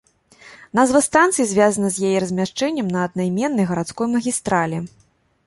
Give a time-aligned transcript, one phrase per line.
[0.77, 4.77] Назва станцыі звязана з яе размяшчэннем на аднайменнай гарадской магістралі.